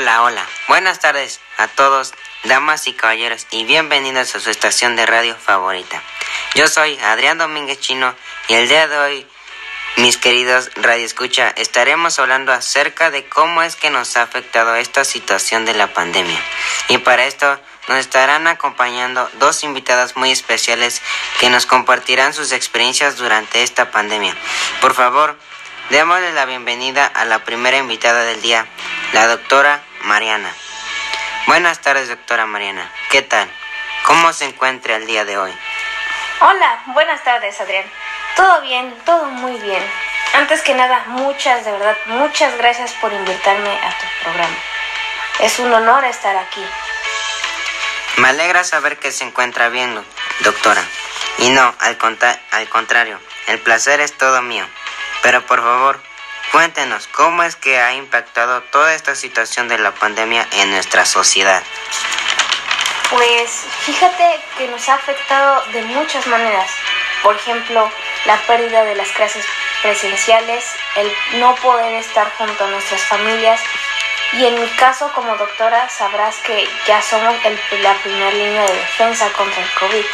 Hola, 0.00 0.22
hola. 0.22 0.46
Buenas 0.66 0.98
tardes 0.98 1.40
a 1.58 1.68
todos, 1.68 2.14
damas 2.44 2.86
y 2.86 2.94
caballeros, 2.94 3.46
y 3.50 3.64
bienvenidos 3.64 4.34
a 4.34 4.40
su 4.40 4.48
estación 4.48 4.96
de 4.96 5.04
radio 5.04 5.36
favorita. 5.36 6.02
Yo 6.54 6.68
soy 6.68 6.98
Adrián 7.00 7.36
Domínguez 7.36 7.80
Chino 7.80 8.14
y 8.48 8.54
el 8.54 8.66
día 8.66 8.88
de 8.88 8.96
hoy, 8.96 9.26
mis 9.96 10.16
queridos 10.16 10.70
Radio 10.76 11.04
Escucha, 11.04 11.52
estaremos 11.54 12.18
hablando 12.18 12.50
acerca 12.50 13.10
de 13.10 13.28
cómo 13.28 13.60
es 13.60 13.76
que 13.76 13.90
nos 13.90 14.16
ha 14.16 14.22
afectado 14.22 14.74
esta 14.74 15.04
situación 15.04 15.66
de 15.66 15.74
la 15.74 15.92
pandemia. 15.92 16.40
Y 16.88 16.96
para 16.96 17.26
esto 17.26 17.60
nos 17.88 17.98
estarán 17.98 18.46
acompañando 18.46 19.28
dos 19.34 19.62
invitadas 19.64 20.16
muy 20.16 20.30
especiales 20.30 21.02
que 21.40 21.50
nos 21.50 21.66
compartirán 21.66 22.32
sus 22.32 22.52
experiencias 22.52 23.18
durante 23.18 23.62
esta 23.62 23.90
pandemia. 23.90 24.34
Por 24.80 24.94
favor, 24.94 25.36
démosle 25.90 26.32
la 26.32 26.46
bienvenida 26.46 27.04
a 27.04 27.26
la 27.26 27.44
primera 27.44 27.76
invitada 27.76 28.24
del 28.24 28.40
día, 28.40 28.66
la 29.12 29.26
doctora 29.26 29.82
Mariana. 30.02 30.52
Buenas 31.46 31.80
tardes, 31.80 32.08
doctora 32.08 32.46
Mariana. 32.46 32.90
¿Qué 33.10 33.22
tal? 33.22 33.50
¿Cómo 34.04 34.32
se 34.32 34.44
encuentra 34.44 34.96
el 34.96 35.06
día 35.06 35.24
de 35.24 35.38
hoy? 35.38 35.52
Hola, 36.40 36.82
buenas 36.86 37.22
tardes, 37.22 37.60
Adrián. 37.60 37.84
Todo 38.36 38.60
bien, 38.62 38.94
todo 39.04 39.26
muy 39.26 39.58
bien. 39.60 39.82
Antes 40.34 40.62
que 40.62 40.74
nada, 40.74 41.04
muchas, 41.08 41.64
de 41.64 41.72
verdad, 41.72 41.96
muchas 42.06 42.56
gracias 42.56 42.92
por 42.94 43.12
invitarme 43.12 43.70
a 43.70 43.90
tu 43.98 44.06
programa. 44.22 44.56
Es 45.40 45.58
un 45.58 45.72
honor 45.72 46.04
estar 46.04 46.36
aquí. 46.36 46.64
Me 48.16 48.28
alegra 48.28 48.64
saber 48.64 48.98
que 48.98 49.12
se 49.12 49.24
encuentra 49.24 49.68
bien, 49.68 50.02
doctora. 50.40 50.82
Y 51.38 51.50
no, 51.50 51.74
al, 51.80 51.98
al 52.52 52.68
contrario, 52.68 53.18
el 53.48 53.58
placer 53.58 54.00
es 54.00 54.16
todo 54.16 54.40
mío. 54.42 54.66
Pero 55.22 55.44
por 55.46 55.60
favor, 55.60 56.00
Cuéntenos, 56.52 57.06
¿cómo 57.06 57.44
es 57.44 57.54
que 57.54 57.78
ha 57.78 57.94
impactado 57.94 58.60
toda 58.62 58.92
esta 58.94 59.14
situación 59.14 59.68
de 59.68 59.78
la 59.78 59.92
pandemia 59.92 60.44
en 60.50 60.72
nuestra 60.72 61.06
sociedad? 61.06 61.62
Pues 63.08 63.50
fíjate 63.82 64.40
que 64.58 64.66
nos 64.66 64.88
ha 64.88 64.94
afectado 64.94 65.62
de 65.72 65.82
muchas 65.82 66.26
maneras. 66.26 66.68
Por 67.22 67.36
ejemplo, 67.36 67.88
la 68.24 68.36
pérdida 68.48 68.82
de 68.84 68.96
las 68.96 69.08
clases 69.10 69.44
presenciales, 69.80 70.64
el 70.96 71.12
no 71.38 71.54
poder 71.56 71.94
estar 71.94 72.28
junto 72.36 72.64
a 72.64 72.68
nuestras 72.68 73.02
familias. 73.02 73.60
Y 74.32 74.46
en 74.46 74.60
mi 74.60 74.68
caso 74.70 75.10
como 75.14 75.36
doctora 75.36 75.88
sabrás 75.88 76.36
que 76.38 76.68
ya 76.86 77.00
somos 77.00 77.34
la 77.80 77.94
primera 77.94 78.30
línea 78.32 78.62
de 78.62 78.74
defensa 78.74 79.30
contra 79.34 79.62
el 79.62 79.70
COVID. 79.74 80.04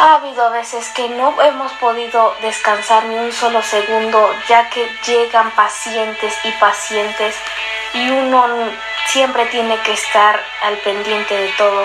Ha 0.00 0.14
habido 0.14 0.50
veces 0.52 0.88
que 0.90 1.08
no 1.08 1.42
hemos 1.42 1.72
podido 1.72 2.36
descansar 2.40 3.04
ni 3.06 3.16
un 3.16 3.32
solo 3.32 3.60
segundo 3.62 4.32
ya 4.48 4.70
que 4.70 4.88
llegan 5.04 5.50
pacientes 5.50 6.38
y 6.44 6.52
pacientes 6.52 7.34
y 7.94 8.08
uno 8.08 8.46
siempre 9.06 9.46
tiene 9.46 9.76
que 9.80 9.92
estar 9.92 10.40
al 10.62 10.76
pendiente 10.78 11.36
de 11.36 11.48
todo 11.58 11.84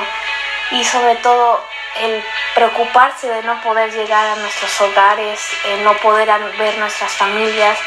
y 0.69 0.83
sobre 0.83 1.15
todo 1.17 1.65
el 2.01 2.23
preocuparse 2.53 3.29
de 3.29 3.41
no 3.43 3.59
poder 3.61 3.91
llegar 3.91 4.27
a 4.27 4.35
nuestros 4.35 4.81
hogares, 4.81 5.39
no 5.83 5.93
poder 5.97 6.29
ver 6.59 6.77
nuestras 6.77 7.13
familias 7.13 7.79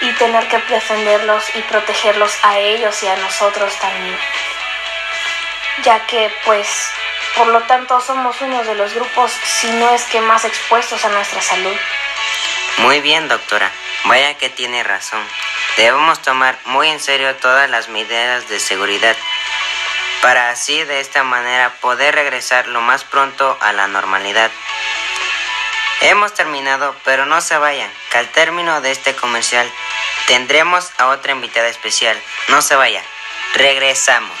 y 0.00 0.12
tener 0.14 0.48
que 0.48 0.58
defenderlos 0.58 1.44
y 1.54 1.62
protegerlos 1.62 2.36
a 2.42 2.58
ellos 2.58 3.00
y 3.04 3.06
a 3.06 3.16
nosotros 3.16 3.72
también. 3.78 4.18
Ya 5.84 6.04
que 6.06 6.32
pues 6.44 6.90
por 7.36 7.48
lo 7.48 7.60
tanto, 7.62 8.00
somos 8.00 8.40
uno 8.40 8.62
de 8.64 8.74
los 8.74 8.94
grupos, 8.94 9.32
si 9.44 9.68
no 9.72 9.90
es 9.90 10.04
que 10.04 10.20
más 10.20 10.44
expuestos 10.44 11.04
a 11.04 11.08
nuestra 11.08 11.42
salud. 11.42 11.76
Muy 12.78 13.00
bien, 13.00 13.28
doctora. 13.28 13.70
Vaya 14.04 14.34
que 14.34 14.50
tiene 14.50 14.82
razón. 14.82 15.24
Debemos 15.76 16.20
tomar 16.22 16.58
muy 16.66 16.88
en 16.88 17.00
serio 17.00 17.34
todas 17.36 17.68
las 17.70 17.88
medidas 17.88 18.48
de 18.48 18.60
seguridad 18.60 19.16
para 20.24 20.48
así 20.48 20.82
de 20.84 21.00
esta 21.00 21.22
manera 21.22 21.74
poder 21.82 22.14
regresar 22.14 22.66
lo 22.68 22.80
más 22.80 23.04
pronto 23.04 23.58
a 23.60 23.74
la 23.74 23.88
normalidad. 23.88 24.50
Hemos 26.00 26.32
terminado, 26.32 26.96
pero 27.04 27.26
no 27.26 27.42
se 27.42 27.58
vayan, 27.58 27.92
que 28.10 28.16
al 28.16 28.28
término 28.28 28.80
de 28.80 28.90
este 28.90 29.14
comercial 29.14 29.70
tendremos 30.26 30.90
a 30.96 31.08
otra 31.08 31.32
invitada 31.32 31.68
especial. 31.68 32.18
No 32.48 32.62
se 32.62 32.74
vaya, 32.74 33.02
regresamos. 33.52 34.38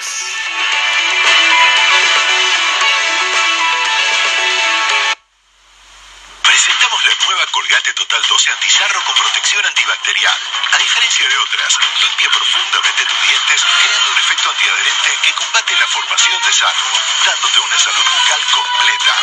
Colgate 7.54 7.92
Total 7.94 8.22
12 8.26 8.50
Antizarro 8.50 9.04
con 9.04 9.14
protección 9.14 9.64
antibacterial. 9.64 10.38
A 10.72 10.78
diferencia 10.78 11.28
de 11.28 11.38
otras, 11.38 11.78
limpia 12.02 12.28
profundamente 12.30 13.06
tus 13.06 13.22
dientes 13.22 13.64
creando 13.80 14.10
un 14.10 14.18
efecto 14.18 14.50
antiadherente 14.50 15.18
que 15.22 15.32
combate 15.34 15.76
la 15.78 15.86
formación 15.86 16.42
de 16.42 16.52
sarro, 16.52 16.90
dándote 17.24 17.60
una 17.60 17.78
salud 17.78 18.04
bucal 18.12 18.44
completa. 18.50 19.14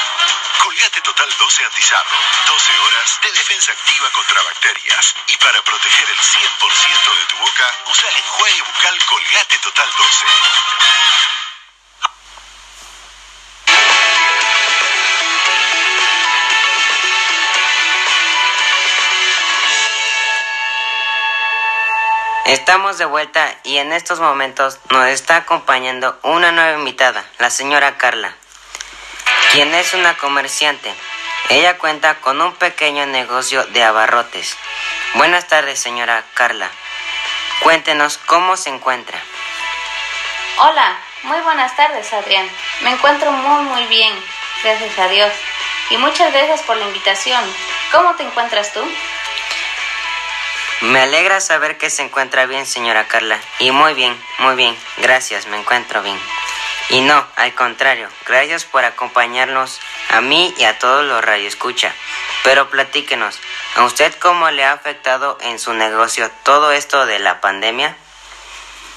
Colgate 0.60 1.02
Total 1.02 1.38
12 1.38 1.66
Antizarro. 1.66 2.18
12 2.48 2.80
horas 2.80 3.20
de 3.24 3.32
defensa 3.32 3.72
activa 3.74 4.10
contra 4.12 4.42
bacterias. 4.44 5.16
Y 5.28 5.38
para 5.38 5.62
proteger 5.64 6.10
el 6.10 6.20
100% 6.20 7.18
de 7.20 7.26
tu 7.26 7.38
boca, 7.38 7.76
usa 7.88 8.10
el 8.10 8.18
enjuague 8.18 8.62
bucal 8.62 9.06
Colgate 9.06 9.58
Total 9.60 9.90
12. 9.98 10.26
Estamos 22.52 22.98
de 22.98 23.06
vuelta 23.06 23.50
y 23.64 23.78
en 23.78 23.94
estos 23.94 24.20
momentos 24.20 24.78
nos 24.90 25.08
está 25.08 25.38
acompañando 25.38 26.20
una 26.22 26.52
nueva 26.52 26.78
invitada, 26.78 27.24
la 27.40 27.50
señora 27.50 27.98
Carla, 27.98 28.36
quien 29.54 29.74
es 29.74 29.94
una 29.94 30.18
comerciante. 30.18 30.94
Ella 31.48 31.78
cuenta 31.78 32.16
con 32.16 32.42
un 32.42 32.54
pequeño 32.56 33.06
negocio 33.06 33.64
de 33.68 33.82
abarrotes. 33.82 34.58
Buenas 35.14 35.48
tardes, 35.48 35.80
señora 35.80 36.26
Carla. 36.34 36.70
Cuéntenos 37.62 38.18
cómo 38.18 38.58
se 38.58 38.70
encuentra. 38.70 39.18
Hola, 40.58 41.00
muy 41.24 41.40
buenas 41.40 41.74
tardes, 41.78 42.12
Adrián. 42.12 42.50
Me 42.82 42.90
encuentro 42.90 43.32
muy, 43.32 43.64
muy 43.64 43.86
bien, 43.86 44.14
gracias 44.62 45.00
a 45.00 45.08
Dios. 45.08 45.32
Y 45.90 45.96
muchas 45.96 46.34
gracias 46.34 46.64
por 46.64 46.76
la 46.76 46.86
invitación. 46.86 47.42
¿Cómo 47.94 48.14
te 48.18 48.24
encuentras 48.24 48.74
tú? 48.74 48.82
Me 50.82 51.00
alegra 51.00 51.40
saber 51.40 51.78
que 51.78 51.92
se 51.92 52.02
encuentra 52.02 52.48
bien, 52.48 52.66
señora 52.66 53.08
Carla. 53.08 53.40
Y 53.60 53.70
muy 53.70 53.94
bien, 53.94 54.20
muy 54.40 54.56
bien. 54.56 54.76
Gracias, 54.98 55.46
me 55.46 55.58
encuentro 55.58 56.02
bien. 56.02 56.20
Y 56.90 57.02
no, 57.02 57.26
al 57.36 57.54
contrario, 57.54 58.10
gracias 58.26 58.66
por 58.66 58.84
acompañarnos 58.84 59.80
a 60.10 60.22
mí 60.22 60.54
y 60.58 60.64
a 60.64 60.80
todos 60.80 61.06
los 61.06 61.24
radioescucha. 61.24 61.94
Pero 62.44 62.70
platíquenos, 62.72 63.40
¿a 63.76 63.84
usted 63.84 64.14
cómo 64.16 64.50
le 64.50 64.66
ha 64.66 64.72
afectado 64.72 65.38
en 65.42 65.60
su 65.60 65.74
negocio 65.74 66.32
todo 66.44 66.72
esto 66.72 67.06
de 67.06 67.20
la 67.20 67.42
pandemia? 67.42 67.96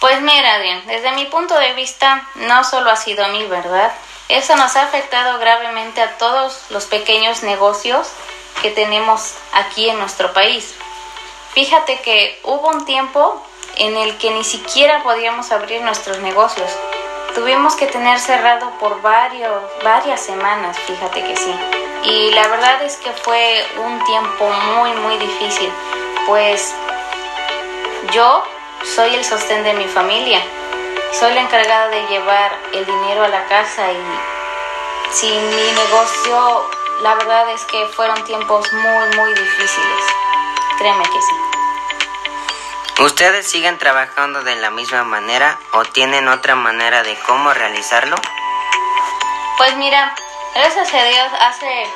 Pues 0.00 0.22
mira, 0.22 0.54
Adrián, 0.54 0.86
desde 0.86 1.12
mi 1.12 1.26
punto 1.26 1.54
de 1.58 1.74
vista, 1.74 2.26
no 2.34 2.64
solo 2.64 2.90
ha 2.90 2.96
sido 2.96 3.26
a 3.26 3.28
mí, 3.28 3.44
¿verdad? 3.46 3.92
Eso 4.28 4.56
nos 4.56 4.74
ha 4.76 4.84
afectado 4.84 5.38
gravemente 5.38 6.00
a 6.00 6.16
todos 6.16 6.62
los 6.70 6.86
pequeños 6.86 7.42
negocios 7.42 8.08
que 8.62 8.70
tenemos 8.70 9.34
aquí 9.52 9.90
en 9.90 9.98
nuestro 9.98 10.32
país. 10.32 10.74
Fíjate 11.54 12.00
que 12.00 12.40
hubo 12.42 12.68
un 12.68 12.84
tiempo 12.84 13.40
en 13.76 13.96
el 13.96 14.18
que 14.18 14.30
ni 14.32 14.42
siquiera 14.42 15.04
podíamos 15.04 15.52
abrir 15.52 15.82
nuestros 15.82 16.18
negocios. 16.18 16.68
Tuvimos 17.32 17.76
que 17.76 17.86
tener 17.86 18.18
cerrado 18.18 18.70
por 18.80 19.00
varios, 19.02 19.62
varias 19.84 20.20
semanas, 20.20 20.76
fíjate 20.80 21.22
que 21.22 21.36
sí. 21.36 21.54
Y 22.02 22.32
la 22.32 22.48
verdad 22.48 22.82
es 22.82 22.96
que 22.96 23.10
fue 23.12 23.64
un 23.84 24.04
tiempo 24.04 24.50
muy, 24.76 24.90
muy 24.94 25.16
difícil, 25.18 25.72
pues 26.26 26.74
yo 28.12 28.42
soy 28.96 29.14
el 29.14 29.24
sostén 29.24 29.62
de 29.62 29.74
mi 29.74 29.84
familia. 29.84 30.40
Soy 31.12 31.34
la 31.34 31.42
encargada 31.42 31.86
de 31.86 32.04
llevar 32.08 32.50
el 32.72 32.84
dinero 32.84 33.22
a 33.22 33.28
la 33.28 33.44
casa 33.46 33.92
y 33.92 35.14
sin 35.14 35.48
mi 35.50 35.72
negocio, 35.72 36.68
la 37.02 37.14
verdad 37.14 37.48
es 37.50 37.62
que 37.66 37.86
fueron 37.94 38.24
tiempos 38.24 38.72
muy, 38.72 39.16
muy 39.16 39.34
difíciles. 39.34 40.23
Créeme 40.78 41.04
que 41.04 41.20
sí. 41.20 41.44
¿Ustedes 43.02 43.46
siguen 43.46 43.78
trabajando 43.78 44.42
de 44.44 44.56
la 44.56 44.70
misma 44.70 45.04
manera 45.04 45.58
o 45.72 45.84
tienen 45.84 46.28
otra 46.28 46.54
manera 46.54 47.02
de 47.02 47.18
cómo 47.26 47.52
realizarlo? 47.52 48.16
Pues 49.56 49.76
mira, 49.76 50.14
gracias 50.54 50.94
a 50.94 51.04
Dios 51.04 51.28
hace 51.40 51.86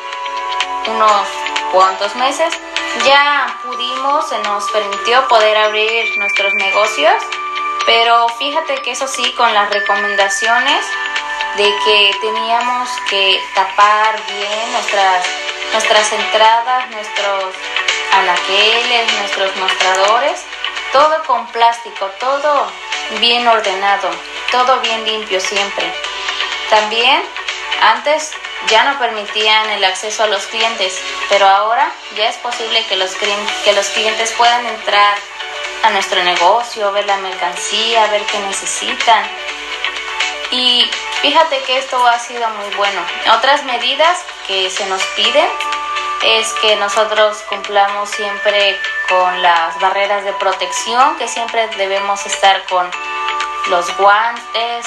unos 0.88 1.28
cuantos 1.72 2.14
meses 2.16 2.52
ya 3.04 3.58
pudimos, 3.62 4.28
se 4.28 4.38
nos 4.40 4.70
permitió 4.70 5.26
poder 5.28 5.56
abrir 5.56 6.18
nuestros 6.18 6.52
negocios, 6.54 7.14
pero 7.86 8.28
fíjate 8.38 8.82
que 8.82 8.92
eso 8.92 9.06
sí, 9.06 9.32
con 9.36 9.52
las 9.54 9.70
recomendaciones 9.70 10.84
de 11.56 11.74
que 11.84 12.10
teníamos 12.20 12.88
que 13.08 13.40
tapar 13.54 14.20
bien 14.26 14.72
nuestras, 14.72 15.26
nuestras 15.72 16.12
entradas, 16.12 16.90
nuestros 16.90 17.54
anaqueles, 18.12 19.12
nuestros 19.14 19.56
mostradores 19.56 20.44
todo 20.92 21.22
con 21.24 21.46
plástico, 21.48 22.06
todo 22.18 22.66
bien 23.20 23.46
ordenado, 23.46 24.10
todo 24.50 24.80
bien 24.80 25.04
limpio 25.04 25.40
siempre. 25.40 25.92
También 26.70 27.22
antes 27.82 28.32
ya 28.68 28.84
no 28.84 28.98
permitían 28.98 29.70
el 29.70 29.84
acceso 29.84 30.24
a 30.24 30.26
los 30.26 30.46
clientes, 30.46 31.00
pero 31.28 31.46
ahora 31.46 31.90
ya 32.16 32.28
es 32.28 32.36
posible 32.36 32.84
que 32.86 32.96
los, 32.96 33.14
que 33.14 33.72
los 33.72 33.86
clientes 33.88 34.32
puedan 34.32 34.66
entrar 34.66 35.16
a 35.84 35.90
nuestro 35.90 36.22
negocio, 36.24 36.90
ver 36.92 37.06
la 37.06 37.18
mercancía, 37.18 38.06
ver 38.08 38.22
qué 38.22 38.38
necesitan. 38.40 39.24
Y 40.50 40.90
fíjate 41.20 41.62
que 41.62 41.78
esto 41.78 42.04
ha 42.06 42.18
sido 42.18 42.48
muy 42.50 42.74
bueno. 42.74 43.00
Otras 43.36 43.64
medidas 43.64 44.24
que 44.46 44.70
se 44.70 44.86
nos 44.86 45.02
piden 45.14 45.48
es 46.22 46.52
que 46.54 46.76
nosotros 46.76 47.38
cumplamos 47.48 48.10
siempre 48.10 48.78
con 49.08 49.42
las 49.42 49.78
barreras 49.80 50.24
de 50.24 50.32
protección, 50.34 51.16
que 51.16 51.28
siempre 51.28 51.68
debemos 51.76 52.24
estar 52.26 52.64
con 52.66 52.90
los 53.68 53.96
guantes, 53.96 54.86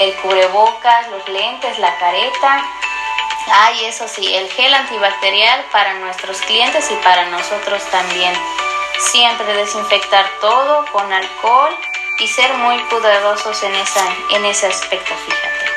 el 0.00 0.14
cubrebocas, 0.16 1.08
los 1.10 1.28
lentes, 1.28 1.78
la 1.78 1.96
careta. 1.98 2.64
Ay, 3.52 3.84
eso 3.84 4.08
sí, 4.08 4.34
el 4.34 4.48
gel 4.50 4.72
antibacterial 4.72 5.64
para 5.72 5.94
nuestros 5.94 6.40
clientes 6.42 6.90
y 6.90 6.94
para 6.96 7.26
nosotros 7.26 7.82
también. 7.90 8.32
Siempre 8.98 9.52
desinfectar 9.54 10.26
todo 10.40 10.86
con 10.92 11.12
alcohol 11.12 11.76
y 12.18 12.28
ser 12.28 12.52
muy 12.54 12.78
cuidadosos 12.84 13.62
en, 13.64 13.74
esa, 13.74 14.06
en 14.30 14.44
ese 14.44 14.66
aspecto, 14.68 15.14
fíjate. 15.26 15.72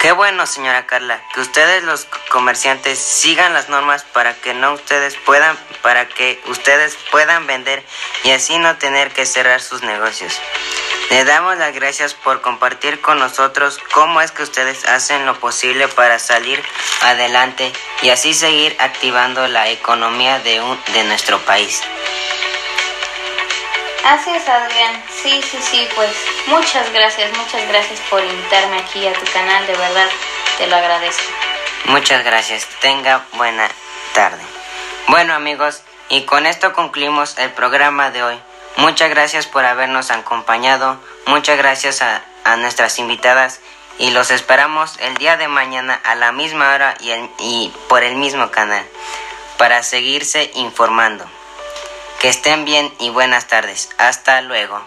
Qué 0.00 0.12
bueno, 0.12 0.46
señora 0.46 0.86
Carla, 0.86 1.20
que 1.34 1.40
ustedes 1.40 1.82
los 1.82 2.06
comerciantes 2.38 3.00
sigan 3.00 3.52
las 3.52 3.68
normas 3.68 4.04
para 4.04 4.32
que 4.32 4.54
no 4.54 4.72
ustedes 4.74 5.16
puedan 5.26 5.58
para 5.82 6.06
que 6.06 6.40
ustedes 6.46 6.96
puedan 7.10 7.48
vender 7.48 7.82
y 8.22 8.30
así 8.30 8.60
no 8.60 8.76
tener 8.76 9.10
que 9.10 9.26
cerrar 9.26 9.60
sus 9.60 9.82
negocios. 9.82 10.40
Le 11.10 11.24
damos 11.24 11.58
las 11.58 11.74
gracias 11.74 12.14
por 12.14 12.40
compartir 12.40 13.00
con 13.00 13.18
nosotros 13.18 13.80
cómo 13.92 14.20
es 14.20 14.30
que 14.30 14.44
ustedes 14.44 14.86
hacen 14.86 15.26
lo 15.26 15.34
posible 15.40 15.88
para 15.88 16.20
salir 16.20 16.62
adelante 17.02 17.72
y 18.02 18.10
así 18.10 18.32
seguir 18.32 18.76
activando 18.78 19.48
la 19.48 19.68
economía 19.70 20.38
de, 20.38 20.60
un, 20.60 20.80
de 20.92 21.02
nuestro 21.02 21.40
país. 21.40 21.82
Así 24.04 24.30
es, 24.30 24.48
Adrián. 24.48 25.02
Sí, 25.10 25.42
sí, 25.42 25.58
sí, 25.60 25.88
pues 25.96 26.12
muchas 26.46 26.92
gracias, 26.92 27.36
muchas 27.36 27.66
gracias 27.66 27.98
por 28.08 28.22
invitarme 28.22 28.78
aquí 28.78 29.08
a 29.08 29.12
tu 29.12 29.24
canal, 29.32 29.66
de 29.66 29.74
verdad, 29.74 30.08
te 30.56 30.68
lo 30.68 30.76
agradezco. 30.76 31.47
Muchas 31.86 32.24
gracias, 32.24 32.66
tenga 32.80 33.24
buena 33.34 33.68
tarde. 34.14 34.42
Bueno 35.08 35.34
amigos, 35.34 35.82
y 36.08 36.24
con 36.24 36.46
esto 36.46 36.72
concluimos 36.72 37.38
el 37.38 37.50
programa 37.50 38.10
de 38.10 38.22
hoy. 38.22 38.40
Muchas 38.76 39.10
gracias 39.10 39.46
por 39.46 39.64
habernos 39.64 40.10
acompañado, 40.10 40.98
muchas 41.26 41.58
gracias 41.58 42.02
a, 42.02 42.22
nuestras 42.56 42.98
invitadas 42.98 43.60
y 43.98 44.10
los 44.10 44.30
esperamos 44.30 44.98
el 45.00 45.14
día 45.18 45.36
de 45.36 45.48
mañana 45.48 46.00
a 46.02 46.14
la 46.14 46.32
misma 46.32 46.72
hora 46.74 46.94
y, 46.98 47.10
y 47.40 47.74
por 47.90 48.02
el 48.02 48.14
mismo 48.14 48.50
canal 48.50 48.86
para 49.58 49.82
seguirse 49.82 50.50
informando. 50.54 51.26
Que 52.20 52.28
estén 52.28 52.64
bien 52.64 52.92
y 52.98 53.10
buenas 53.10 53.46
tardes. 53.46 53.90
Hasta 53.98 54.40
luego. 54.40 54.82